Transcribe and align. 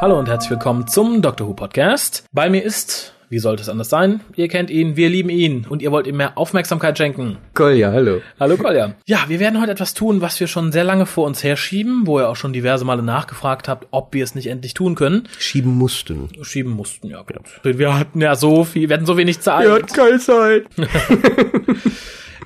Hallo 0.00 0.18
und 0.18 0.30
herzlich 0.30 0.50
willkommen 0.50 0.86
zum 0.86 1.20
Doctor 1.20 1.46
Who 1.46 1.52
Podcast. 1.52 2.24
Bei 2.32 2.48
mir 2.48 2.62
ist, 2.62 3.12
wie 3.28 3.38
sollte 3.38 3.60
es 3.60 3.68
anders 3.68 3.90
sein? 3.90 4.20
Ihr 4.34 4.48
kennt 4.48 4.70
ihn, 4.70 4.96
wir 4.96 5.10
lieben 5.10 5.28
ihn 5.28 5.66
und 5.68 5.82
ihr 5.82 5.92
wollt 5.92 6.06
ihm 6.06 6.16
mehr 6.16 6.38
Aufmerksamkeit 6.38 6.96
schenken. 6.96 7.36
Kolja, 7.52 7.92
hallo. 7.92 8.22
Hallo 8.40 8.56
Kolja. 8.56 8.94
Ja, 9.04 9.26
wir 9.28 9.40
werden 9.40 9.60
heute 9.60 9.72
etwas 9.72 9.92
tun, 9.92 10.22
was 10.22 10.40
wir 10.40 10.46
schon 10.46 10.72
sehr 10.72 10.84
lange 10.84 11.04
vor 11.04 11.26
uns 11.26 11.44
herschieben, 11.44 12.06
wo 12.06 12.18
ihr 12.18 12.30
auch 12.30 12.36
schon 12.36 12.54
diverse 12.54 12.86
Male 12.86 13.02
nachgefragt 13.02 13.68
habt, 13.68 13.88
ob 13.90 14.14
wir 14.14 14.24
es 14.24 14.34
nicht 14.34 14.46
endlich 14.46 14.72
tun 14.72 14.94
können. 14.94 15.28
Schieben 15.38 15.76
mussten. 15.76 16.30
Schieben 16.40 16.72
mussten, 16.72 17.08
ja 17.10 17.20
gut. 17.20 17.60
Wir 17.62 17.98
hatten 17.98 18.22
ja 18.22 18.36
so 18.36 18.64
viel, 18.64 18.88
wir 18.88 18.96
hatten 18.96 19.04
so 19.04 19.18
wenig 19.18 19.40
Zeit. 19.40 19.66
Wir 19.66 19.74
hatten 19.74 19.86
keine 19.86 20.18
Zeit. 20.18 20.64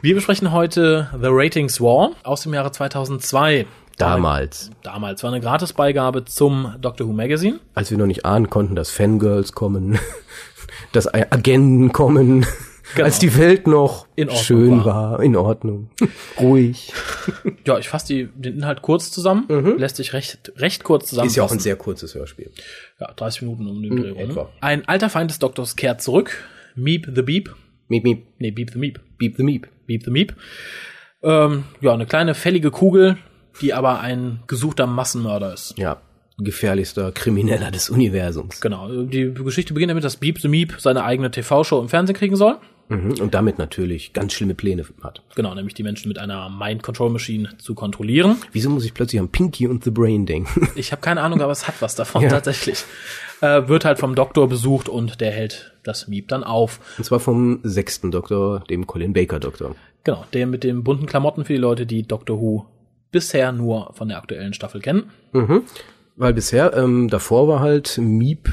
Wir 0.04 0.14
besprechen 0.14 0.52
heute 0.52 1.08
The 1.18 1.28
Ratings 1.30 1.80
War 1.80 2.10
aus 2.24 2.42
dem 2.42 2.52
Jahre 2.52 2.70
2002. 2.70 3.64
Damals. 3.98 4.70
Damals 4.82 5.22
war 5.22 5.30
eine 5.32 5.40
Gratisbeigabe 5.40 6.24
zum 6.24 6.74
Doctor 6.80 7.06
Who 7.06 7.12
Magazine. 7.12 7.60
Als 7.74 7.90
wir 7.90 7.98
noch 7.98 8.06
nicht 8.06 8.24
ahnen 8.24 8.50
konnten, 8.50 8.74
dass 8.74 8.90
Fangirls 8.90 9.52
kommen, 9.52 9.98
dass 10.92 11.06
Agenten 11.12 11.92
kommen, 11.92 12.46
Genau. 12.96 13.06
als 13.06 13.18
die 13.18 13.36
Welt 13.38 13.66
noch 13.66 14.06
schön 14.34 14.84
war. 14.84 15.12
war. 15.12 15.22
in 15.22 15.34
Ordnung, 15.36 15.88
ruhig. 16.38 16.92
Ja, 17.66 17.78
ich 17.78 17.88
fasse 17.88 18.06
die, 18.14 18.28
den 18.36 18.56
Inhalt 18.56 18.82
kurz 18.82 19.10
zusammen. 19.10 19.46
Lässt 19.78 19.96
sich 19.96 20.12
recht, 20.12 20.52
recht 20.58 20.84
kurz 20.84 21.06
zusammenfassen. 21.08 21.30
Ist 21.32 21.36
ja 21.36 21.42
auch 21.44 21.50
ein 21.50 21.58
sehr 21.60 21.76
kurzes 21.76 22.14
Hörspiel. 22.14 22.52
Ja, 23.00 23.10
30 23.14 23.42
Minuten 23.42 23.66
um 23.68 23.82
den 23.82 23.96
Dreh 23.96 24.10
rum. 24.10 24.18
etwa. 24.30 24.48
Ein 24.60 24.86
alter 24.86 25.08
Feind 25.08 25.30
des 25.30 25.38
Doktors 25.38 25.76
kehrt 25.76 26.02
zurück. 26.02 26.44
Meep 26.76 27.08
the 27.14 27.22
Beep. 27.22 27.54
Miep, 27.88 28.04
miep, 28.04 28.26
Nee, 28.38 28.50
Beep 28.50 28.70
the 28.72 28.78
Meep. 28.78 29.00
beep 29.18 29.36
the 29.38 29.42
miep. 29.42 29.66
Beep 29.86 30.04
the 30.04 30.10
Meep. 30.10 30.34
Ähm, 31.22 31.64
ja, 31.80 31.94
eine 31.94 32.06
kleine 32.06 32.34
fällige 32.34 32.70
Kugel, 32.70 33.16
die 33.60 33.74
aber 33.74 34.00
ein 34.00 34.40
gesuchter 34.46 34.86
Massenmörder 34.86 35.52
ist. 35.54 35.74
Ja, 35.78 35.98
gefährlichster 36.38 37.12
Krimineller 37.12 37.70
des 37.70 37.90
Universums. 37.90 38.60
Genau. 38.60 38.88
Die 39.04 39.32
Geschichte 39.34 39.72
beginnt 39.74 39.90
damit, 39.90 40.04
dass 40.04 40.16
Beep 40.16 40.40
the 40.40 40.48
Meep 40.48 40.74
seine 40.78 41.04
eigene 41.04 41.30
TV-Show 41.30 41.80
im 41.80 41.88
Fernsehen 41.88 42.16
kriegen 42.16 42.36
soll. 42.36 42.56
Mhm. 42.88 43.14
Und 43.20 43.32
damit 43.32 43.58
natürlich 43.58 44.12
ganz 44.12 44.34
schlimme 44.34 44.54
Pläne 44.54 44.84
hat. 45.02 45.22
Genau, 45.36 45.54
nämlich 45.54 45.72
die 45.74 45.82
Menschen 45.82 46.08
mit 46.08 46.18
einer 46.18 46.50
Mind-Control-Machine 46.50 47.56
zu 47.56 47.74
kontrollieren. 47.74 48.36
Wieso 48.52 48.68
muss 48.68 48.84
ich 48.84 48.92
plötzlich 48.92 49.20
an 49.20 49.28
Pinky 49.28 49.66
und 49.68 49.84
the 49.84 49.90
Brain 49.90 50.26
denken? 50.26 50.68
Ich 50.74 50.92
habe 50.92 51.00
keine 51.00 51.22
Ahnung, 51.22 51.40
aber 51.40 51.52
es 51.52 51.66
hat 51.66 51.76
was 51.80 51.94
davon 51.94 52.22
Ja. 52.22 52.28
tatsächlich. 52.28 52.84
Äh, 53.40 53.68
wird 53.68 53.84
halt 53.86 53.98
vom 53.98 54.14
Doktor 54.14 54.48
besucht 54.48 54.88
und 54.90 55.20
der 55.22 55.30
hält 55.30 55.72
das 55.82 56.08
Miep 56.08 56.28
dann 56.28 56.44
auf. 56.44 56.78
Und 56.98 57.04
zwar 57.04 57.20
vom 57.20 57.60
sechsten 57.62 58.10
Doktor, 58.10 58.64
dem 58.68 58.86
Colin 58.86 59.12
Baker 59.14 59.40
Doktor. 59.40 59.76
Genau, 60.02 60.24
der 60.34 60.46
mit 60.46 60.62
den 60.64 60.84
bunten 60.84 61.06
Klamotten 61.06 61.44
für 61.46 61.54
die 61.54 61.58
Leute, 61.58 61.86
die 61.86 62.02
Doctor 62.02 62.38
Who 62.38 62.66
bisher 63.14 63.52
nur 63.52 63.94
von 63.94 64.08
der 64.08 64.18
aktuellen 64.18 64.52
Staffel 64.52 64.82
kennen. 64.82 65.10
Weil 66.16 66.34
bisher, 66.34 66.74
ähm, 66.76 67.08
davor 67.08 67.48
war 67.48 67.60
halt 67.60 67.96
Meep, 67.96 68.50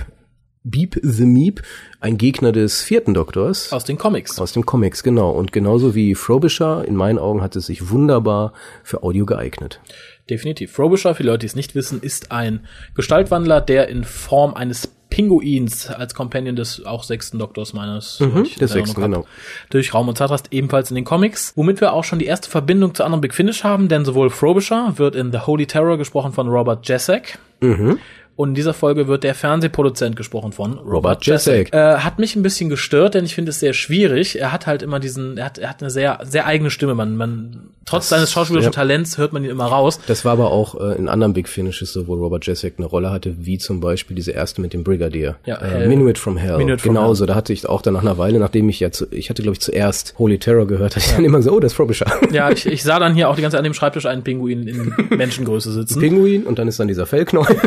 Beep 0.63 0.99
the 1.01 1.25
Meep, 1.25 1.63
ein 1.99 2.17
Gegner 2.17 2.51
des 2.51 2.83
vierten 2.83 3.15
Doktors. 3.15 3.73
Aus 3.73 3.83
den 3.83 3.97
Comics. 3.97 4.39
Aus 4.39 4.53
dem 4.53 4.65
Comics, 4.65 5.01
genau. 5.01 5.31
Und 5.31 5.51
genauso 5.51 5.95
wie 5.95 6.13
Frobisher, 6.13 6.85
in 6.87 6.95
meinen 6.95 7.17
Augen 7.17 7.41
hat 7.41 7.55
es 7.55 7.65
sich 7.65 7.89
wunderbar 7.89 8.53
für 8.83 9.01
Audio 9.01 9.25
geeignet. 9.25 9.81
Definitiv. 10.29 10.71
Frobisher, 10.71 11.15
für 11.15 11.23
Leute, 11.23 11.39
die 11.39 11.47
es 11.47 11.55
nicht 11.55 11.73
wissen, 11.73 11.99
ist 12.01 12.31
ein 12.31 12.67
Gestaltwandler, 12.93 13.59
der 13.59 13.89
in 13.89 14.03
Form 14.03 14.53
eines 14.53 14.89
Pinguins 15.11 15.87
als 15.89 16.15
Companion 16.15 16.55
des 16.55 16.83
auch 16.85 17.03
sechsten 17.03 17.37
Doktors 17.37 17.73
meines 17.73 18.19
Mhm, 18.19 18.47
des 18.59 18.71
sechsten, 18.71 18.99
genau. 18.99 19.25
durch 19.69 19.93
Raum 19.93 20.07
und 20.07 20.17
Zeit 20.17 20.31
reist, 20.31 20.47
ebenfalls 20.51 20.89
in 20.89 20.95
den 20.95 21.05
Comics, 21.05 21.53
womit 21.55 21.79
wir 21.81 21.93
auch 21.93 22.03
schon 22.03 22.17
die 22.17 22.25
erste 22.25 22.49
Verbindung 22.49 22.95
zu 22.95 23.03
anderen 23.03 23.21
Big 23.21 23.35
Finish 23.35 23.63
haben, 23.63 23.89
denn 23.89 24.05
sowohl 24.05 24.31
Frobisher 24.31 24.93
wird 24.97 25.15
in 25.15 25.31
The 25.31 25.39
Holy 25.39 25.67
Terror 25.67 25.97
gesprochen 25.97 26.31
von 26.31 26.47
Robert 26.47 26.87
Jessek 26.87 27.37
Mhm. 27.61 27.99
und 28.35 28.49
in 28.49 28.55
dieser 28.55 28.73
Folge 28.73 29.07
wird 29.07 29.23
der 29.23 29.35
Fernsehproduzent 29.35 30.15
gesprochen 30.15 30.51
von 30.51 30.73
Robert, 30.79 31.25
Jessek. 31.25 31.73
Äh, 31.73 31.97
hat 31.97 32.17
mich 32.17 32.35
ein 32.35 32.41
bisschen 32.41 32.69
gestört, 32.69 33.13
denn 33.13 33.23
ich 33.23 33.35
finde 33.35 33.51
es 33.51 33.59
sehr 33.59 33.73
schwierig. 33.73 34.39
Er 34.39 34.51
hat 34.51 34.65
halt 34.65 34.81
immer 34.81 34.99
diesen, 34.99 35.37
er 35.37 35.45
hat, 35.45 35.57
er 35.59 35.69
hat 35.69 35.81
eine 35.81 35.91
sehr, 35.91 36.19
sehr 36.23 36.47
eigene 36.47 36.71
Stimme. 36.71 36.95
Man, 36.95 37.17
man, 37.17 37.69
trotz 37.85 38.09
seines 38.09 38.31
schauspielerischen 38.31 38.71
ja. 38.71 38.75
Talents 38.75 39.19
hört 39.19 39.33
man 39.33 39.43
ihn 39.43 39.51
immer 39.51 39.65
raus. 39.65 39.99
Das 40.07 40.25
war 40.25 40.31
aber 40.33 40.51
auch 40.51 40.79
äh, 40.79 40.97
in 40.97 41.07
anderen 41.07 41.33
Big 41.33 41.47
Finishes 41.49 41.93
so, 41.93 42.07
wo 42.07 42.15
Robert 42.15 42.47
Jessek 42.47 42.75
eine 42.77 42.87
Rolle 42.87 43.11
hatte, 43.11 43.35
wie 43.45 43.59
zum 43.59 43.79
Beispiel 43.79 44.15
diese 44.15 44.31
erste 44.31 44.61
mit 44.61 44.73
dem 44.73 44.83
Brigadier. 44.83 45.35
Ja, 45.45 45.61
äh, 45.61 45.67
Hell. 45.67 45.87
Minuit 45.87 46.17
from 46.17 46.37
Hell. 46.37 46.57
Minuit 46.57 46.81
from 46.81 46.95
Genauso, 46.95 47.27
da 47.27 47.35
hatte 47.35 47.53
ich 47.53 47.67
auch 47.67 47.83
dann 47.83 47.93
nach 47.93 48.01
einer 48.01 48.17
Weile, 48.17 48.39
nachdem 48.39 48.69
ich 48.69 48.79
ja, 48.79 48.91
zu, 48.91 49.05
ich 49.11 49.29
hatte 49.29 49.43
glaube 49.43 49.53
ich 49.53 49.61
zuerst 49.61 50.15
Holy 50.17 50.39
Terror 50.39 50.65
gehört, 50.65 50.95
hatte 50.95 51.05
ich 51.05 51.13
dann 51.13 51.25
immer 51.25 51.37
gesagt, 51.37 51.55
oh, 51.55 51.59
das 51.59 51.73
ist 51.73 51.77
Frobisher. 51.77 52.07
Ja, 52.31 52.49
ich, 52.49 52.65
ich 52.65 52.81
sah 52.81 52.97
dann 52.97 53.13
hier 53.13 53.29
auch 53.29 53.35
die 53.35 53.41
ganze 53.41 53.55
Zeit 53.55 53.59
an 53.59 53.65
dem 53.65 53.73
Schreibtisch 53.73 54.05
einen 54.05 54.23
Pinguin 54.23 54.67
in 54.67 54.95
Menschengröße 55.15 55.71
sitzen. 55.71 55.99
Pinguin 55.99 56.43
und 56.45 56.57
dann 56.57 56.67
ist 56.67 56.79
dann 56.79 56.87
dieser 56.87 57.05
Fellknäuel. 57.05 57.50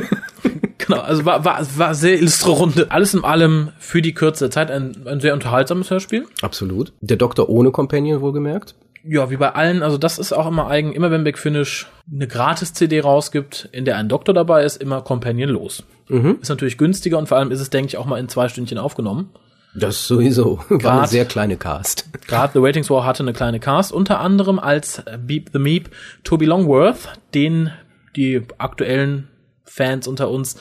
Genau, 0.86 1.00
also 1.00 1.24
war, 1.24 1.44
war, 1.46 1.66
war 1.78 1.94
sehr 1.94 2.18
illustre 2.18 2.50
Runde. 2.50 2.90
Alles 2.90 3.14
in 3.14 3.24
allem 3.24 3.70
für 3.78 4.02
die 4.02 4.12
Kürze 4.12 4.44
der 4.44 4.50
Zeit 4.50 4.70
ein, 4.70 5.06
ein 5.06 5.18
sehr 5.20 5.32
unterhaltsames 5.32 5.90
Hörspiel. 5.90 6.26
Absolut. 6.42 6.92
Der 7.00 7.16
Doktor 7.16 7.48
ohne 7.48 7.70
Companion 7.70 8.20
wohlgemerkt. 8.20 8.74
Ja, 9.02 9.30
wie 9.30 9.38
bei 9.38 9.54
allen, 9.54 9.82
also 9.82 9.96
das 9.96 10.18
ist 10.18 10.32
auch 10.32 10.46
immer 10.46 10.68
eigen, 10.68 10.92
immer 10.92 11.10
wenn 11.10 11.24
Big 11.24 11.38
Finish 11.38 11.86
eine 12.12 12.26
Gratis-CD 12.28 13.00
rausgibt, 13.00 13.68
in 13.72 13.86
der 13.86 13.96
ein 13.96 14.10
Doktor 14.10 14.34
dabei 14.34 14.62
ist, 14.64 14.76
immer 14.76 15.00
Companion 15.00 15.48
los. 15.50 15.84
Ist 16.42 16.50
natürlich 16.50 16.76
günstiger 16.76 17.16
und 17.16 17.28
vor 17.28 17.38
allem 17.38 17.50
ist 17.50 17.60
es, 17.60 17.70
denke 17.70 17.86
ich, 17.88 17.96
auch 17.96 18.04
mal 18.04 18.18
in 18.18 18.28
zwei 18.28 18.48
Stündchen 18.50 18.76
aufgenommen. 18.76 19.30
Das 19.74 20.06
sowieso. 20.06 20.58
War 20.68 20.70
eine 20.70 20.78
Grad- 21.00 21.08
sehr 21.08 21.24
kleine 21.24 21.56
Cast. 21.56 22.10
Gerade 22.26 22.52
The 22.52 22.58
Ratings 22.58 22.90
War 22.90 23.06
hatte 23.06 23.22
eine 23.22 23.32
kleine 23.32 23.58
Cast, 23.58 23.90
unter 23.90 24.20
anderem 24.20 24.58
als 24.58 25.02
Beep 25.26 25.48
the 25.54 25.58
Meep 25.58 25.88
Toby 26.24 26.44
Longworth, 26.44 27.08
den 27.32 27.70
die 28.16 28.42
aktuellen 28.58 29.28
Fans 29.64 30.06
unter 30.06 30.30
uns 30.30 30.56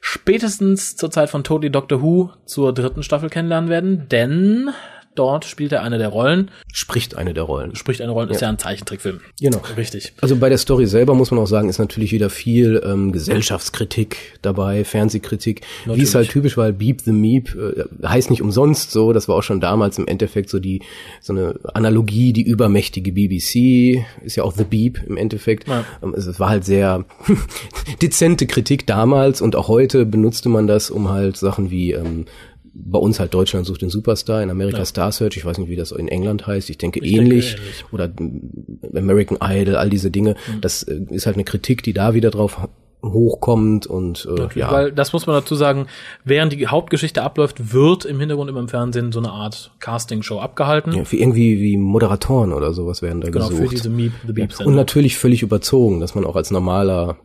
spätestens 0.00 0.96
zur 0.96 1.10
Zeit 1.10 1.30
von 1.30 1.44
Totally 1.44 1.70
Doctor 1.70 2.02
Who 2.02 2.30
zur 2.44 2.74
dritten 2.74 3.02
Staffel 3.02 3.30
kennenlernen 3.30 3.70
werden, 3.70 4.08
denn 4.08 4.70
dort 5.14 5.44
spielt 5.44 5.72
er 5.72 5.82
eine 5.82 5.98
der 5.98 6.08
Rollen, 6.08 6.50
Spricht 6.72 7.16
eine 7.16 7.34
der 7.34 7.42
Rollen. 7.44 7.74
spricht 7.74 8.00
eine 8.00 8.12
Rolle, 8.12 8.30
ist 8.30 8.40
ja 8.40 8.48
ein 8.48 8.58
Zeichentrickfilm. 8.58 9.20
Genau. 9.40 9.60
Richtig. 9.76 10.12
Also 10.20 10.36
bei 10.36 10.48
der 10.48 10.58
Story 10.58 10.86
selber 10.86 11.14
muss 11.14 11.30
man 11.30 11.40
auch 11.40 11.46
sagen, 11.46 11.68
ist 11.68 11.78
natürlich 11.78 12.12
wieder 12.12 12.30
viel 12.30 12.82
ähm, 12.84 13.12
Gesellschaftskritik 13.12 14.38
dabei, 14.42 14.84
Fernsehkritik, 14.84 15.60
wie 15.60 15.88
Natürlich. 15.88 16.08
es 16.08 16.14
halt 16.14 16.30
typisch 16.30 16.56
war, 16.56 16.72
Beep 16.72 17.00
the 17.02 17.12
Meep, 17.12 17.54
äh, 17.54 17.84
heißt 18.06 18.30
nicht 18.30 18.42
umsonst 18.42 18.90
so, 18.90 19.12
das 19.12 19.28
war 19.28 19.36
auch 19.36 19.42
schon 19.42 19.60
damals 19.60 19.98
im 19.98 20.06
Endeffekt 20.06 20.48
so 20.48 20.58
die, 20.58 20.82
so 21.20 21.32
eine 21.32 21.54
Analogie, 21.74 22.32
die 22.32 22.42
übermächtige 22.42 23.12
BBC, 23.12 24.04
ist 24.24 24.36
ja 24.36 24.44
auch 24.44 24.54
The 24.54 24.64
Beep 24.64 25.02
im 25.06 25.16
Endeffekt. 25.16 25.68
Ja. 25.68 25.84
Ähm, 26.02 26.14
Es 26.16 26.40
war 26.40 26.48
halt 26.48 26.64
sehr 26.64 27.04
dezente 28.02 28.46
Kritik 28.46 28.86
damals 28.86 29.40
und 29.40 29.56
auch 29.56 29.68
heute 29.68 30.06
benutzte 30.06 30.48
man 30.48 30.66
das, 30.66 30.90
um 30.90 31.10
halt 31.10 31.36
Sachen 31.36 31.70
wie 31.70 31.92
ähm, 31.92 32.26
bei 32.74 32.98
uns 32.98 33.20
halt 33.20 33.34
Deutschland 33.34 33.66
sucht 33.66 33.82
den 33.82 33.90
Superstar, 33.90 34.42
in 34.42 34.50
Amerika 34.50 34.84
Star 34.84 35.12
Search, 35.12 35.36
ich 35.36 35.44
weiß 35.44 35.58
nicht, 35.58 35.68
wie 35.68 35.76
das 35.76 35.92
in 35.92 36.08
England 36.08 36.46
heißt, 36.46 36.70
ich 36.70 36.78
denke 36.78 37.00
denke 37.00 37.16
ähnlich, 37.16 37.56
ähnlich. 37.56 37.84
oder 37.92 38.08
mm, 38.08 38.96
American 38.96 39.38
Idol, 39.42 39.76
all 39.76 39.90
diese 39.90 40.10
Dinge, 40.10 40.36
das 40.60 40.82
äh, 40.84 41.00
ist 41.10 41.26
halt 41.26 41.36
eine 41.36 41.44
Kritik, 41.44 41.82
die 41.82 41.92
da 41.92 42.14
wieder 42.14 42.30
drauf 42.30 42.68
hochkommt 43.04 43.86
und 43.86 44.28
äh, 44.38 44.58
ja, 44.58 44.70
Weil 44.70 44.92
das 44.92 45.12
muss 45.12 45.26
man 45.26 45.34
dazu 45.34 45.54
sagen, 45.56 45.86
während 46.24 46.52
die 46.52 46.66
Hauptgeschichte 46.68 47.22
abläuft, 47.22 47.72
wird 47.72 48.04
im 48.04 48.20
Hintergrund 48.20 48.48
immer 48.48 48.60
im 48.60 48.68
Fernsehen 48.68 49.10
so 49.10 49.18
eine 49.18 49.30
Art 49.30 49.72
Castingshow 49.80 50.38
abgehalten. 50.38 50.92
ja, 50.92 51.02
wie 51.10 51.20
irgendwie 51.20 51.60
wie 51.60 51.76
Moderatoren 51.76 52.52
oder 52.52 52.72
sowas 52.72 53.02
werden 53.02 53.20
da 53.20 53.30
Genau, 53.30 53.46
für 53.48 53.54
gesucht. 53.54 53.72
diese 53.72 53.90
Meep 53.90 54.12
the 54.26 54.32
Beep 54.32 54.52
und 54.64 54.74
natürlich 54.76 55.18
völlig 55.18 55.42
überzogen, 55.42 56.00
dass 56.00 56.14
man 56.14 56.24
auch 56.24 56.36
als 56.36 56.50
normaler 56.52 57.16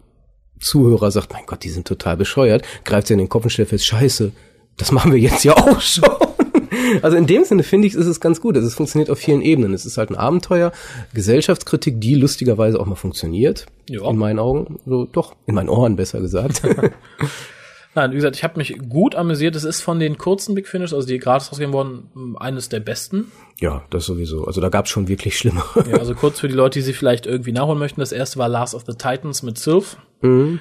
Zuhörer 0.60 1.12
sagt, 1.12 1.32
mein 1.32 1.46
Gott, 1.46 1.64
die 1.64 1.70
sind 1.70 1.88
total 1.88 2.18
bescheuert, 2.18 2.64
greift 2.84 3.08
sie 3.08 3.14
in 3.14 3.20
den 3.20 3.30
Kopf 3.30 3.44
und 3.44 3.52
stellt 3.52 3.70
fest, 3.70 3.86
scheiße, 3.86 4.32
das 4.78 4.92
machen 4.92 5.12
wir 5.12 5.20
jetzt 5.20 5.44
ja 5.44 5.56
auch 5.56 5.82
schon. 5.82 6.06
Also 7.02 7.18
in 7.18 7.28
dem 7.28 7.44
Sinne 7.44 7.64
finde 7.64 7.88
ich, 7.88 7.96
ist 7.96 8.06
es 8.06 8.20
ganz 8.20 8.40
gut. 8.40 8.56
Es 8.56 8.74
funktioniert 8.76 9.10
auf 9.10 9.18
vielen 9.18 9.42
Ebenen. 9.42 9.74
Es 9.74 9.86
ist 9.86 9.98
halt 9.98 10.10
ein 10.10 10.16
Abenteuer, 10.16 10.72
Gesellschaftskritik, 11.14 12.00
die 12.00 12.16
lustigerweise 12.16 12.80
auch 12.80 12.86
mal 12.86 12.96
funktioniert. 12.96 13.66
Ja. 13.90 14.08
In 14.10 14.18
meinen 14.18 14.40
Augen. 14.40 14.80
So, 14.86 15.06
doch, 15.06 15.36
in 15.48 15.56
meinen 15.56 15.70
Ohren 15.70 15.96
besser 15.96 16.22
gesagt. 16.22 16.62
Nein, 17.96 18.12
wie 18.12 18.16
gesagt, 18.16 18.36
ich 18.36 18.44
habe 18.44 18.58
mich 18.58 18.78
gut 18.90 19.16
amüsiert. 19.16 19.56
Es 19.56 19.64
ist 19.64 19.82
von 19.82 20.00
den 20.00 20.18
kurzen 20.20 20.54
Big 20.54 20.68
Finish, 20.68 20.94
also 20.94 21.08
die 21.08 21.18
gratis 21.18 21.52
rausgegeben 21.52 21.74
worden, 21.74 22.36
eines 22.40 22.70
der 22.70 22.80
besten. 22.80 23.32
ja, 23.60 23.84
das 23.90 24.06
sowieso. 24.06 24.46
Also 24.46 24.62
da 24.62 24.70
gab 24.70 24.86
es 24.86 24.92
schon 24.92 25.08
wirklich 25.08 25.38
schlimmere. 25.38 25.84
Ja, 25.90 25.98
also 25.98 26.14
kurz 26.14 26.40
für 26.40 26.48
die 26.48 26.54
Leute, 26.54 26.78
die 26.80 26.86
sie 26.86 26.94
vielleicht 26.94 27.26
irgendwie 27.26 27.52
nachholen 27.52 27.80
möchten. 27.80 28.00
Das 28.00 28.12
erste 28.12 28.38
war 28.38 28.50
Last 28.50 28.76
of 28.76 28.84
the 28.86 28.94
Titans 28.94 29.42
mit 29.42 29.58
Sylph. 29.58 29.98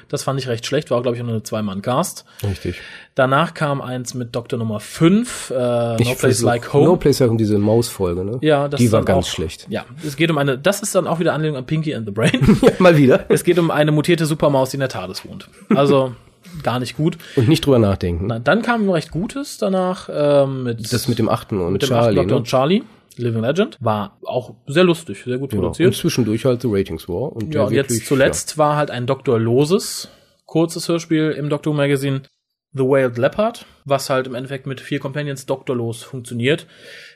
Das 0.09 0.23
fand 0.23 0.39
ich 0.39 0.49
recht 0.49 0.67
schlecht, 0.67 0.91
war 0.91 1.01
glaube 1.03 1.17
ich 1.17 1.23
auch 1.23 1.27
nur 1.27 1.35
eine 1.35 1.43
Zwei-Mann-Cast. 1.43 2.25
Richtig. 2.43 2.81
Danach 3.15 3.55
kam 3.55 3.81
eins 3.81 4.13
mit 4.13 4.37
Doktor 4.37 4.59
Nummer 4.59 4.81
5, 4.81 5.51
äh, 5.51 5.55
No 5.55 5.97
Ich 5.99 6.19
Place 6.19 6.43
Like 6.43 6.73
Home. 6.75 6.85
No 6.85 6.97
Place 6.97 7.21
Like 7.21 7.31
Home, 7.31 7.39
diese 7.39 7.59
Maus-Folge, 7.59 8.25
ne? 8.25 8.39
ja, 8.43 8.69
das 8.69 8.79
Die 8.79 8.93
war 8.93 9.03
ganz 9.05 9.27
auch, 9.27 9.31
schlecht. 9.31 9.67
Ja, 9.71 9.85
es 10.07 10.17
geht 10.17 10.31
um 10.31 10.37
eine, 10.39 10.59
das 10.59 10.83
ist 10.83 10.95
dann 10.95 11.07
auch 11.07 11.21
wieder 11.21 11.33
Anlehnung 11.33 11.57
an 11.57 11.65
Pinky 11.67 11.95
and 11.95 12.07
the 12.07 12.13
Brain. 12.13 12.59
Ja, 12.63 12.73
mal 12.79 12.97
wieder. 12.97 13.25
es 13.29 13.45
geht 13.45 13.59
um 13.59 13.71
eine 13.71 13.93
mutierte 13.93 14.27
Supermaus, 14.27 14.71
die 14.71 14.77
in 14.77 14.81
der 14.81 14.89
TARDIS 14.89 15.25
wohnt. 15.27 15.49
Also 15.75 16.13
gar 16.63 16.79
nicht 16.79 16.97
gut. 16.97 17.17
Und 17.37 17.49
nicht 17.49 17.65
drüber 17.65 17.79
nachdenken. 17.79 18.27
Na, 18.27 18.39
dann 18.39 18.63
kam 18.63 18.85
ein 18.85 18.91
recht 18.91 19.11
Gutes 19.11 19.59
danach 19.59 20.09
ähm, 20.13 20.65
mit, 20.65 20.93
Das 20.93 21.09
mit 21.09 21.19
dem 21.19 21.29
achten 21.29 21.61
und 21.61 21.73
mit 21.73 21.83
dem 21.83 21.89
Charlie, 21.89 22.07
achten 22.09 22.17
Doktor 22.17 22.35
ne? 22.35 22.37
und 22.37 22.47
Charlie. 22.47 22.83
Living 23.23 23.43
Legend. 23.43 23.77
War 23.81 24.19
auch 24.25 24.55
sehr 24.67 24.85
lustig, 24.85 25.23
sehr 25.25 25.39
gut 25.39 25.53
Ja. 25.53 25.59
Und 25.59 25.65
produziert. 25.65 25.95
zwischendurch 25.95 26.45
halt 26.45 26.63
The 26.63 26.69
Ratings 26.71 27.09
War. 27.09 27.33
Und 27.33 27.55
Ja, 27.55 27.65
und 27.65 27.71
wirklich, 27.71 27.99
jetzt 27.99 28.07
zuletzt 28.09 28.59
war 28.59 28.77
halt 28.77 28.91
ein 28.91 29.07
Doktor 29.07 29.39
Loses 29.39 30.09
kurzes 30.47 30.89
Hörspiel 30.89 31.33
im 31.33 31.49
Doctor 31.49 31.75
Magazine 31.75 32.23
The 32.73 32.83
Whaled 32.83 33.19
Leopard, 33.19 33.67
was 33.85 34.11
halt 34.11 34.27
im 34.27 34.35
Endeffekt 34.35 34.67
mit 34.67 34.81
vier 34.81 35.01
Companions 35.01 35.47
doktorlos 35.47 36.03
funktioniert. 36.03 36.67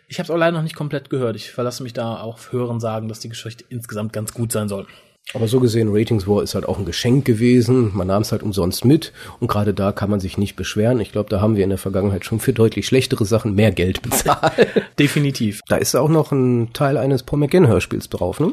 Ich 0.09 0.19
habe 0.19 0.25
es 0.25 0.31
aber 0.31 0.39
leider 0.39 0.57
noch 0.57 0.63
nicht 0.63 0.75
komplett 0.75 1.11
gehört. 1.11 1.37
Ich 1.37 1.51
verlasse 1.51 1.83
mich 1.83 1.93
da 1.93 2.17
auf 2.17 2.53
Hören 2.53 2.81
sagen, 2.81 3.09
dass 3.09 3.21
die 3.21 3.29
Geschichte 3.29 3.65
insgesamt 3.69 4.13
ganz 4.13 4.33
gut 4.35 4.53
sein 4.53 4.69
soll. 4.69 4.87
Aber 5.33 5.47
so 5.47 5.61
gesehen, 5.61 5.89
Ratings 5.93 6.27
War 6.27 6.43
ist 6.43 6.55
halt 6.55 6.67
auch 6.67 6.79
ein 6.79 6.85
Geschenk 6.85 7.25
gewesen. 7.25 7.93
Man 7.95 8.09
nahm 8.09 8.23
es 8.23 8.33
halt 8.33 8.43
umsonst 8.43 8.85
mit 8.85 9.13
und 9.39 9.47
gerade 9.47 9.73
da 9.73 9.93
kann 9.93 10.11
man 10.11 10.19
sich 10.19 10.39
nicht 10.39 10.57
beschweren. 10.57 10.99
Ich 11.01 11.13
glaube, 11.13 11.29
da 11.31 11.41
haben 11.41 11.57
wir 11.57 11.63
in 11.65 11.71
der 11.71 11.79
Vergangenheit 11.79 12.25
schon 12.25 12.41
für 12.41 12.53
deutlich 12.53 12.87
schlechtere 12.87 13.25
Sachen 13.25 13.55
mehr 13.55 13.71
Geld 13.71 14.03
bezahlt. 14.03 14.69
Definitiv. 14.99 15.61
Da 15.69 15.77
ist 15.77 15.95
auch 15.95 16.09
noch 16.09 16.33
ein 16.33 16.73
Teil 16.73 16.97
eines 16.97 17.23
Paul 17.23 17.39
McGann 17.39 17.69
Hörspiels 17.69 18.09
drauf, 18.09 18.41
ne? 18.41 18.53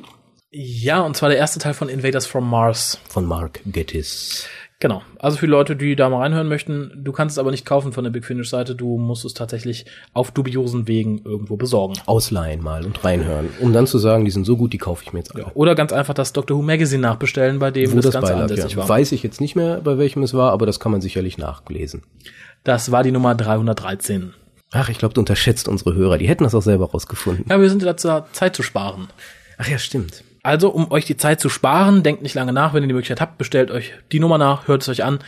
Ja, 0.51 1.01
und 1.01 1.17
zwar 1.17 1.29
der 1.29 1.37
erste 1.37 1.59
Teil 1.59 1.73
von 1.73 1.89
Invaders 1.89 2.25
from 2.25 2.49
Mars. 2.49 2.99
Von 3.09 3.25
Mark 3.25 3.59
Gettis. 3.65 4.47
Genau. 4.79 5.01
Also 5.17 5.37
für 5.37 5.47
Leute, 5.47 5.75
die 5.75 5.95
da 5.95 6.07
mal 6.07 6.19
reinhören 6.19 6.47
möchten, 6.47 6.91
du 6.95 7.11
kannst 7.11 7.33
es 7.33 7.39
aber 7.39 7.49
nicht 7.49 7.65
kaufen 7.65 7.93
von 7.93 8.03
der 8.03 8.11
Big 8.11 8.25
Finish 8.25 8.49
Seite, 8.49 8.75
du 8.75 8.97
musst 8.99 9.25
es 9.25 9.33
tatsächlich 9.33 9.85
auf 10.13 10.29
dubiosen 10.29 10.87
Wegen 10.87 11.23
irgendwo 11.25 11.57
besorgen. 11.57 11.95
Ausleihen 12.05 12.61
mal 12.61 12.85
und 12.85 13.03
reinhören, 13.03 13.49
um 13.59 13.73
dann 13.73 13.87
zu 13.87 13.97
sagen, 13.97 14.23
die 14.23 14.31
sind 14.31 14.45
so 14.45 14.55
gut, 14.55 14.73
die 14.73 14.77
kaufe 14.77 15.03
ich 15.03 15.13
mir 15.13 15.19
jetzt 15.19 15.33
alle. 15.33 15.45
Ja. 15.45 15.51
Oder 15.55 15.73
ganz 15.73 15.93
einfach 15.93 16.13
das 16.13 16.31
Doctor 16.31 16.57
Who 16.57 16.61
Magazine 16.61 17.01
nachbestellen, 17.01 17.57
bei 17.57 17.71
dem 17.71 17.91
Wo 17.91 17.95
das, 17.95 18.05
das 18.05 18.13
Ganze 18.13 18.33
beilag, 18.33 18.43
ansässig 18.43 18.73
ja. 18.73 18.77
war. 18.77 18.89
Weiß 18.89 19.11
ich 19.13 19.23
jetzt 19.23 19.41
nicht 19.41 19.55
mehr, 19.55 19.81
bei 19.81 19.97
welchem 19.97 20.21
es 20.21 20.35
war, 20.35 20.51
aber 20.51 20.67
das 20.67 20.79
kann 20.79 20.91
man 20.91 21.01
sicherlich 21.01 21.39
nachlesen. 21.39 22.03
Das 22.63 22.91
war 22.91 23.01
die 23.01 23.11
Nummer 23.11 23.33
313. 23.33 24.33
Ach, 24.71 24.89
ich 24.89 24.99
glaube, 24.99 25.15
du 25.15 25.21
unterschätzt 25.21 25.67
unsere 25.67 25.95
Hörer. 25.95 26.19
Die 26.19 26.27
hätten 26.27 26.43
das 26.43 26.53
auch 26.53 26.61
selber 26.61 26.91
rausgefunden. 26.91 27.45
Ja, 27.49 27.59
wir 27.59 27.69
sind 27.69 27.81
dazu 27.81 28.09
Zeit 28.33 28.55
zu 28.55 28.61
sparen. 28.61 29.07
Ach 29.57 29.67
ja, 29.67 29.79
stimmt. 29.79 30.23
Also, 30.47 30.69
um 30.69 30.89
euch 30.91 31.03
die 31.03 31.17
Zeit 31.17 31.41
zu 31.41 31.49
sparen, 31.49 32.03
denkt 32.03 32.21
nicht 32.23 32.33
lange 32.33 32.53
nach, 32.53 32.73
wenn 32.73 32.81
ihr 32.81 32.87
die 32.87 32.93
Möglichkeit 32.93 33.19
habt, 33.19 33.37
bestellt 33.37 33.69
euch 33.69 33.91
die 34.13 34.21
Nummer 34.21 34.37
nach, 34.37 34.69
hört 34.69 34.81
es 34.81 34.87
euch 34.87 35.03
an. 35.03 35.19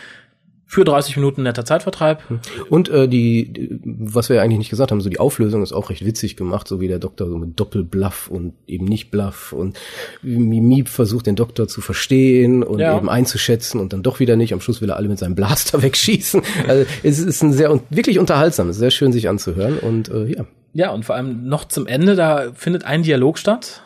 Für 0.66 0.86
30 0.86 1.18
Minuten 1.18 1.44
netter 1.44 1.66
Zeitvertreib. 1.66 2.22
Und 2.70 2.88
äh, 2.88 3.10
die, 3.10 3.80
was 3.84 4.30
wir 4.30 4.38
ja 4.38 4.44
eigentlich 4.44 4.60
nicht 4.60 4.70
gesagt 4.70 4.92
haben, 4.92 5.02
so 5.02 5.10
die 5.10 5.20
Auflösung 5.20 5.62
ist 5.62 5.74
auch 5.74 5.90
recht 5.90 6.06
witzig 6.06 6.38
gemacht, 6.38 6.70
so 6.70 6.80
wie 6.80 6.88
der 6.88 7.00
Doktor 7.00 7.28
so 7.28 7.38
mit 7.38 7.60
Doppelbluff 7.60 8.28
und 8.30 8.54
eben 8.66 8.86
nicht 8.86 9.12
Bluff 9.12 9.52
und 9.52 9.78
Miep 10.22 10.88
versucht 10.88 11.26
den 11.26 11.36
Doktor 11.36 11.68
zu 11.68 11.82
verstehen 11.82 12.64
und 12.64 12.80
Ja. 12.80 12.96
eben 12.98 13.10
einzuschätzen 13.10 13.82
und 13.82 13.92
dann 13.92 14.04
doch 14.04 14.22
wieder 14.22 14.38
nicht. 14.38 14.54
Am 14.54 14.62
Schluss 14.62 14.80
will 14.80 14.90
er 14.90 14.96
alle 14.96 15.10
mit 15.10 15.20
seinem 15.20 15.36
Blaster 15.36 15.82
wegschießen. 15.82 16.44
Also 16.68 16.86
es 17.04 17.20
ist 17.20 17.42
ein 17.44 17.52
sehr 17.52 17.78
wirklich 17.90 18.20
unterhaltsam, 18.20 18.72
sehr 18.72 18.92
schön 18.92 19.12
sich 19.12 19.28
anzuhören 19.28 19.80
und 19.80 20.08
äh, 20.08 20.28
ja. 20.28 20.46
Ja, 20.72 20.92
und 20.92 21.04
vor 21.04 21.16
allem 21.16 21.46
noch 21.50 21.66
zum 21.66 21.88
Ende, 21.88 22.16
da 22.16 22.52
findet 22.54 22.86
ein 22.86 23.04
Dialog 23.04 23.38
statt. 23.38 23.82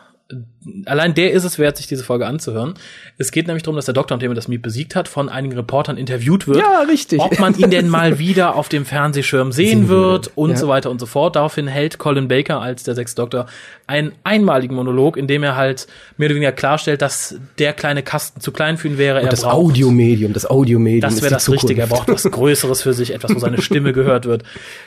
Allein 0.86 1.12
der 1.14 1.32
ist 1.32 1.44
es 1.44 1.58
wert, 1.58 1.76
sich 1.76 1.86
diese 1.86 2.04
Folge 2.04 2.26
anzuhören. 2.26 2.74
Es 3.18 3.32
geht 3.32 3.46
nämlich 3.46 3.62
darum, 3.62 3.76
dass 3.76 3.84
der 3.84 3.92
Doktor, 3.94 4.16
nachdem 4.16 4.30
er 4.32 4.34
das 4.34 4.48
Miep 4.48 4.62
besiegt 4.62 4.96
hat, 4.96 5.08
von 5.08 5.28
einigen 5.28 5.54
Reportern 5.54 5.96
interviewt 5.98 6.46
wird. 6.48 6.56
Ja, 6.58 6.80
richtig. 6.88 7.20
Ob 7.20 7.38
man 7.38 7.54
ihn 7.58 7.70
denn 7.70 7.88
mal 7.88 8.18
wieder 8.18 8.54
auf 8.56 8.68
dem 8.70 8.86
Fernsehschirm 8.86 9.52
sehen 9.52 9.88
wird 9.88 10.30
und 10.36 10.50
ja. 10.50 10.56
so 10.56 10.68
weiter 10.68 10.90
und 10.90 10.98
so 11.00 11.06
fort. 11.06 11.36
Daraufhin 11.36 11.66
hält 11.66 11.98
Colin 11.98 12.28
Baker 12.28 12.60
als 12.60 12.82
der 12.82 12.94
sechste 12.94 13.20
Doktor 13.20 13.46
einen 13.86 14.12
einmaligen 14.24 14.74
Monolog, 14.74 15.16
in 15.18 15.26
dem 15.26 15.42
er 15.42 15.56
halt 15.56 15.86
mehr 16.16 16.28
oder 16.28 16.36
weniger 16.36 16.52
klarstellt, 16.52 17.02
dass 17.02 17.36
der 17.58 17.74
kleine 17.74 18.02
Kasten 18.02 18.40
zu 18.40 18.50
klein 18.50 18.78
für 18.78 18.88
ihn 18.88 18.96
wäre. 18.96 19.18
er 19.18 19.24
Und 19.24 19.32
das 19.32 19.42
braucht- 19.42 19.54
Audiomedium, 19.56 20.32
das 20.32 20.48
Audiomedium 20.48 21.00
das 21.02 21.20
wäre 21.20 21.34
das 21.34 21.50
Richtige. 21.50 21.82
Er 21.82 21.86
braucht 21.88 22.08
was 22.08 22.22
Größeres 22.24 22.80
für 22.80 22.94
sich, 22.94 23.12
etwas, 23.12 23.34
wo 23.34 23.38
seine 23.38 23.60
Stimme 23.60 23.92
gehört 23.94 24.24
wird. 24.24 24.44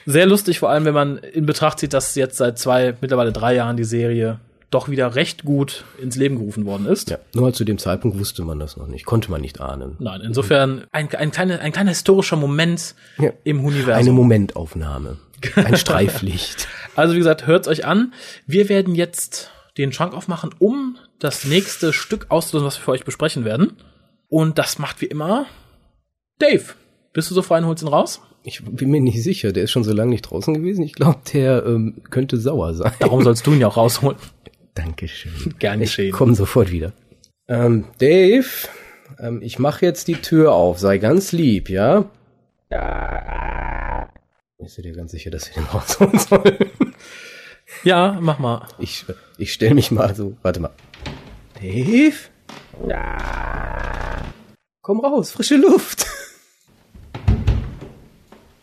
Sehr 0.07 0.25
lustig, 0.25 0.57
vor 0.59 0.69
allem, 0.71 0.85
wenn 0.85 0.95
man 0.95 1.17
in 1.17 1.45
Betracht 1.45 1.77
zieht, 1.79 1.94
dass 1.94 2.15
jetzt 2.15 2.38
seit 2.38 2.57
zwei, 2.57 2.95
mittlerweile 3.01 3.31
drei 3.31 3.53
Jahren 3.53 3.77
die 3.77 3.83
Serie 3.83 4.39
doch 4.69 4.90
wieder 4.90 5.16
recht 5.16 5.46
gut 5.46 5.86
ins 6.02 6.16
Leben 6.18 6.38
gerufen 6.38 6.66
worden 6.66 6.86
ist. 6.88 7.10
Ja, 7.10 7.19
nur 7.34 7.54
zu 7.54 7.64
dem 7.64 7.78
Zeitpunkt 7.78 8.19
wusste 8.19 8.44
man 8.44 8.60
das 8.60 8.75
noch 8.78 8.88
nicht, 8.88 9.06
konnte 9.06 9.31
man 9.31 9.40
nicht 9.42 9.62
ahnen. 9.62 9.96
Nein, 10.00 10.22
insofern 10.22 10.84
ein, 10.92 11.10
ein, 11.16 11.31
kleiner, 11.31 11.60
ein 11.62 11.72
kleiner 11.72 11.92
historischer 11.92 12.36
Moment 12.36 12.96
Ja. 13.18 13.31
im 13.46 13.60
Eine 13.60 13.68
Universum. 13.68 14.16
Momentaufnahme, 14.16 15.18
ein 15.56 15.78
Streiflicht. 15.78 16.68
Also 16.96 17.14
wie 17.14 17.19
gesagt, 17.19 17.46
hört's 17.46 17.68
euch 17.68 17.86
an. 17.86 18.12
Wir 18.48 18.69
werden 18.69 18.96
jetzt 18.96 19.52
den 19.78 19.92
Schrank 19.94 20.16
aufmachen, 20.16 20.50
um 20.58 20.98
das 21.19 21.46
nächste 21.46 21.94
Stück 21.94 22.25
auszulösen, 22.30 22.66
was 22.66 22.80
wir 22.80 22.84
für 22.86 22.92
euch 22.92 23.06
besprechen 23.06 23.46
werden. 23.46 23.74
Und 24.30 24.58
das 24.58 24.80
macht 24.80 25.00
wie 25.02 25.06
immer 25.06 25.46
Dave. 26.40 26.64
Bist 27.14 27.30
du 27.30 27.36
so 27.36 27.44
frei 27.44 27.60
und 27.60 27.66
holst 27.68 27.84
ihn 27.84 27.88
raus? 27.88 28.19
Ich 28.44 28.64
bin 28.64 28.90
mir 28.90 29.02
nicht 29.02 29.22
sicher, 29.22 29.52
der 29.52 29.66
ist 29.66 29.72
schon 29.72 29.84
so 29.84 29.92
lange 29.94 30.10
nicht 30.12 30.24
draußen 30.24 30.54
gewesen. 30.54 30.81
Ich 30.84 30.94
glaube, 30.94 31.19
der 31.34 31.66
ähm, 31.66 32.02
könnte 32.10 32.38
sauer 32.38 32.74
sein. 32.74 32.92
Darum 33.00 33.22
sollst 33.24 33.46
du 33.46 33.52
ihn 33.54 33.60
ja 33.60 33.68
auch 33.68 33.78
rausholen. 33.78 34.18
Dankeschön. 34.77 35.56
Gern 35.59 35.81
Ich 35.81 35.89
geschehen. 35.95 36.12
komme 36.12 36.35
sofort 36.35 36.71
wieder. 36.71 36.94
Ähm, 37.47 37.85
Dave, 38.00 38.45
ähm, 39.19 39.41
ich 39.41 39.57
mache 39.59 39.85
jetzt 39.85 40.07
die 40.07 40.15
Tür 40.21 40.53
auf. 40.53 40.79
Sei 40.79 40.97
ganz 40.97 41.31
lieb, 41.31 41.69
ja? 41.69 42.06
Bist 44.59 44.77
du 44.77 44.81
dir 44.81 44.94
ganz 44.94 45.12
sicher, 45.12 45.31
dass 45.31 45.47
wir 45.50 45.62
den 45.62 45.69
rausholen 45.69 46.19
sollen? 46.19 46.57
Ja, 47.83 48.18
mach 48.21 48.39
mal. 48.39 48.68
Ich, 48.79 49.06
ich 49.38 49.53
stelle 49.53 49.75
mich 49.75 49.91
mal 49.91 50.13
so. 50.15 50.35
Warte 50.41 50.59
mal. 50.59 50.71
Dave? 51.62 52.15
Komm 54.81 55.00
raus, 55.00 55.31
frische 55.31 55.56
Luft. 55.57 56.06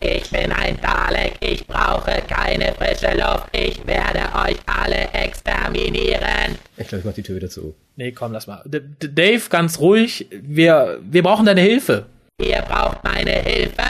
Ich 0.06 0.28
bin 0.28 0.52
ein 0.52 0.78
Dalek, 0.82 1.32
ich 1.40 1.66
brauche 1.66 2.22
keine 2.28 2.74
frische 2.74 3.16
Luft. 3.16 3.48
Ich 3.52 3.86
werde 3.86 4.20
euch 4.46 4.58
alle 4.66 5.08
exterminieren. 5.14 6.58
Ich 6.76 6.88
glaube, 6.88 6.98
ich 7.00 7.04
mach 7.06 7.14
die 7.14 7.22
Tür 7.22 7.36
wieder 7.36 7.48
zu. 7.48 7.74
Nee, 7.96 8.12
komm, 8.12 8.32
lass 8.32 8.46
mal. 8.46 8.62
D 8.66 8.80
D 8.80 9.08
Dave, 9.08 9.48
ganz 9.48 9.80
ruhig. 9.80 10.26
Wir, 10.30 11.00
wir 11.02 11.22
brauchen 11.22 11.46
deine 11.46 11.62
Hilfe. 11.62 12.04
Ihr 12.38 12.60
braucht 12.68 13.02
meine 13.02 13.30
Hilfe. 13.30 13.82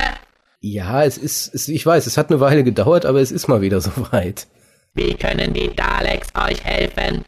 Ja, 0.60 1.02
es 1.02 1.18
ist, 1.18 1.52
es, 1.52 1.66
ich 1.66 1.84
weiß, 1.84 2.06
es 2.06 2.16
hat 2.16 2.30
eine 2.30 2.38
Weile 2.38 2.62
gedauert, 2.62 3.06
aber 3.06 3.20
es 3.20 3.32
ist 3.32 3.48
mal 3.48 3.60
wieder 3.60 3.80
soweit. 3.80 4.46
Wie 4.94 5.14
können 5.14 5.52
die 5.52 5.74
Daleks 5.74 6.28
euch 6.36 6.64
helfen? 6.64 7.24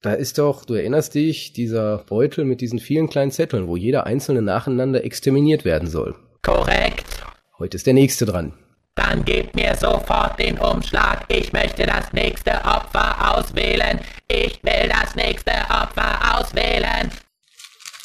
Da 0.00 0.14
ist 0.14 0.38
doch, 0.38 0.64
du 0.64 0.72
erinnerst 0.72 1.14
dich, 1.14 1.52
dieser 1.52 1.98
Beutel 1.98 2.46
mit 2.46 2.62
diesen 2.62 2.78
vielen 2.78 3.10
kleinen 3.10 3.30
Zetteln, 3.30 3.68
wo 3.68 3.76
jeder 3.76 4.06
einzelne 4.06 4.40
nacheinander 4.40 5.04
exterminiert 5.04 5.66
werden 5.66 5.88
soll. 5.88 6.14
Korrekt. 6.40 7.04
Heute 7.58 7.76
ist 7.76 7.86
der 7.86 7.94
nächste 7.94 8.26
dran. 8.26 8.52
Dann 8.94 9.24
gebt 9.24 9.54
mir 9.54 9.74
sofort 9.76 10.38
den 10.38 10.58
Umschlag. 10.58 11.24
Ich 11.28 11.52
möchte 11.52 11.84
das 11.86 12.12
nächste 12.12 12.52
Opfer 12.64 13.36
auswählen. 13.36 14.00
Ich 14.28 14.62
will 14.62 14.88
das 14.88 15.14
nächste 15.14 15.52
Opfer 15.70 16.38
auswählen. 16.38 17.10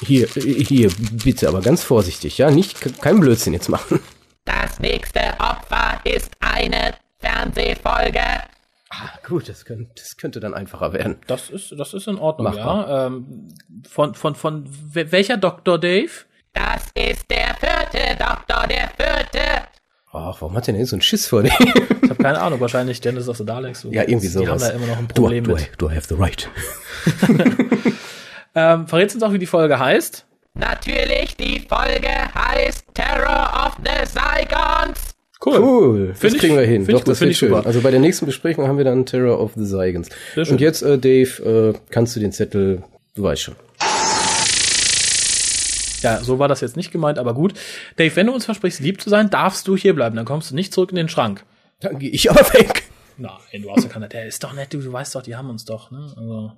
Hier, 0.05 0.25
äh, 0.36 0.41
hier, 0.63 0.89
bitte, 1.24 1.48
aber 1.48 1.62
ganz 1.62 1.84
vorsichtig, 1.84 2.38
ja? 2.38 2.50
Nicht, 2.51 2.81
ke- 2.81 2.91
kein 2.91 3.20
Blödsinn 3.20 3.53
jetzt 3.53 3.70
machen. 3.70 4.00
Das 4.46 4.79
nächste 4.79 5.20
Opfer 5.39 6.00
ist 6.03 6.31
eine 6.39 6.96
Fernsehfolge. 7.20 8.20
Ah, 8.89 9.10
gut, 9.25 9.48
das 9.48 9.63
könnte, 9.63 9.91
das 9.96 10.17
könnte 10.17 10.39
dann 10.41 10.53
einfacher 10.53 10.91
werden. 10.91 11.17
Das 11.27 11.50
ist, 11.50 11.74
das 11.77 11.93
ist 11.93 12.08
in 12.08 12.17
Ordnung, 12.17 12.53
Machbar. 12.53 12.89
ja. 12.89 13.08
Ähm, 13.08 13.48
von, 13.88 14.15
von, 14.15 14.36
von 14.36 14.67
wel- 14.93 15.12
welcher 15.12 15.38
Doktor 15.38 15.79
Dave? 15.79 16.12
Das 16.53 16.88
ist 16.96 17.29
der 17.29 17.40
vierte 18.15 18.24
Doktor, 18.24 18.68
der 18.68 18.89
vierte. 18.98 19.39
Ach, 20.13 20.36
warum 20.41 20.56
hat 20.58 20.68
der 20.68 20.74
denn 20.74 20.86
so 20.86 20.96
einen 20.96 21.01
Schiss 21.01 21.25
vor 21.27 21.41
dem? 21.44 21.51
Ich 22.03 22.10
habe 22.10 22.22
keine 22.22 22.41
Ahnung, 22.41 22.60
wahrscheinlich 22.60 23.00
Dennis 23.00 23.30
of 23.30 23.38
the 23.38 23.46
Daleks. 23.46 23.84
ja, 23.89 24.01
irgendwie 24.01 24.27
Die 24.27 24.27
sowas. 24.27 24.50
haben 24.50 24.60
da 24.60 24.70
immer 24.72 24.88
noch 24.88 24.98
ein 24.98 25.08
du, 25.08 25.13
Problem 25.13 25.44
du, 25.46 25.53
mit. 25.53 25.72
du 25.77 25.89
have 25.89 26.08
the 26.08 26.15
right. 26.15 26.50
Ähm, 28.53 28.86
verrätst 28.86 29.15
uns 29.15 29.24
auch, 29.24 29.32
wie 29.32 29.39
die 29.39 29.46
Folge 29.46 29.80
heißt? 29.80 30.25
Natürlich, 30.56 31.38
die 31.38 31.62
Folge 31.62 32.10
heißt 32.36 32.84
Terror 32.94 33.65
of 33.65 33.77
the 33.77 34.06
Zygons. 34.06 35.00
Cool, 35.46 36.10
das 36.10 36.20
Find 36.20 36.34
ich- 36.34 36.39
kriegen 36.41 36.58
wir 36.58 36.65
hin. 36.65 36.86
Doch, 36.86 37.00
gut, 37.00 37.08
das 37.08 37.20
find 37.20 37.27
wird 37.27 37.32
ich 37.32 37.38
schön. 37.38 37.50
super. 37.50 37.65
Also 37.65 37.80
bei 37.80 37.91
der 37.91 38.01
nächsten 38.01 38.25
Besprechung 38.25 38.68
haben 38.68 38.77
wir 38.77 38.84
dann 38.84 39.06
Terror 39.06 39.39
of 39.39 39.51
the 39.56 39.65
schön. 40.46 40.56
Und 40.56 40.60
jetzt, 40.62 40.82
äh, 40.82 40.98
Dave, 40.98 41.74
äh, 41.74 41.80
kannst 41.91 42.13
du 42.18 42.20
den 42.20 42.34
Zettel, 42.34 42.84
du 43.15 43.24
weißt 43.24 43.41
schon. 43.41 43.56
Ja, 46.03 46.20
so 46.24 46.39
war 46.39 46.48
das 46.48 46.62
jetzt 46.62 46.75
nicht 46.77 46.91
gemeint, 46.91 47.20
aber 47.20 47.34
gut. 47.34 47.53
Dave, 47.98 48.15
wenn 48.15 48.27
du 48.27 48.34
uns 48.34 48.46
versprichst, 48.46 48.79
lieb 48.79 49.01
zu 49.01 49.10
sein, 49.10 49.29
darfst 49.29 49.67
du 49.67 49.75
hier 49.75 49.93
bleiben. 49.93 50.15
Dann 50.15 50.25
kommst 50.25 50.51
du 50.51 50.55
nicht 50.55 50.74
zurück 50.74 50.89
in 50.91 50.96
den 50.96 51.10
Schrank. 51.10 51.43
Dann 51.79 52.00
gehe 52.00 52.10
ich 52.10 52.29
aber 52.29 52.41
weg. 52.53 52.84
Nein, 53.17 53.62
du 53.62 53.72
hast 53.72 53.84
ja 53.84 53.89
keiner. 53.89 54.08
Der 54.08 54.25
ist 54.25 54.43
doch 54.43 54.53
nett, 54.53 54.74
du, 54.74 54.79
du 54.79 54.91
weißt 54.91 55.15
doch, 55.15 55.22
die 55.22 55.36
haben 55.36 55.50
uns 55.50 55.65
doch, 55.65 55.91
ne? 55.91 56.13
Also. 56.17 56.51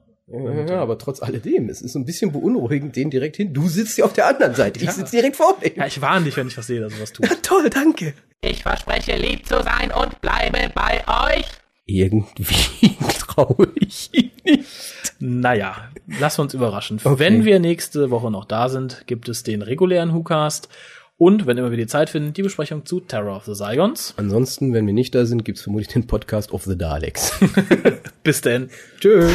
Ja, 0.70 0.82
aber 0.82 0.98
trotz 0.98 1.22
alledem, 1.22 1.68
es 1.70 1.82
ist 1.82 1.94
so 1.94 2.00
ein 2.00 2.06
bisschen 2.06 2.32
beunruhigend, 2.32 2.96
den 2.96 3.10
direkt 3.10 3.36
hin. 3.36 3.54
Du 3.54 3.68
sitzt 3.68 3.98
ja 3.98 4.06
auf 4.06 4.14
der 4.14 4.28
anderen 4.28 4.56
Seite, 4.56 4.82
ich 4.82 4.90
sitze 4.90 5.12
direkt 5.12 5.36
vor 5.36 5.58
dir. 5.62 5.74
Ja, 5.76 5.86
ich 5.86 6.00
warne 6.02 6.26
dich, 6.26 6.38
wenn 6.38 6.48
ich 6.48 6.58
was 6.58 6.68
sehe, 6.68 6.80
dass 6.80 6.94
du 6.94 7.02
was 7.02 7.12
tust. 7.12 7.44
Toll, 7.44 7.70
danke. 7.70 8.14
Ich 8.40 8.64
verspreche 8.64 9.18
lieb 9.18 9.46
zu 9.46 9.62
sein 9.62 9.92
und 9.92 10.22
bleibe 10.22 10.72
bei 10.74 11.04
euch. 11.08 11.46
Irgendwie 11.86 12.56
nicht. 13.82 14.33
Naja, 15.26 15.90
lass 16.20 16.38
uns 16.38 16.54
überraschen. 16.54 17.00
Okay. 17.02 17.18
Wenn 17.18 17.46
wir 17.46 17.60
nächste 17.60 18.12
Woche 18.12 18.30
noch 18.30 18.44
da 18.44 18.68
sind, 18.68 19.08
gibt 19.08 19.30
es 19.30 19.42
den 19.42 19.62
regulären 19.62 20.14
WhoCast 20.14 20.68
und, 21.16 21.48
wenn 21.48 21.58
immer 21.58 21.72
wir 21.72 21.78
die 21.78 21.88
Zeit 21.88 22.10
finden, 22.10 22.34
die 22.34 22.42
Besprechung 22.42 22.86
zu 22.86 23.00
Terror 23.00 23.38
of 23.38 23.46
the 23.46 23.54
Zygons. 23.54 24.14
Ansonsten, 24.18 24.74
wenn 24.74 24.86
wir 24.86 24.94
nicht 24.94 25.16
da 25.16 25.26
sind, 25.26 25.46
gibt's 25.46 25.62
vermutlich 25.62 25.88
den 25.88 26.08
Podcast 26.08 26.52
of 26.52 26.66
the 26.66 26.78
Daleks. 26.78 27.40
Bis 28.24 28.42
denn. 28.42 28.70
Tschüss. 29.00 29.32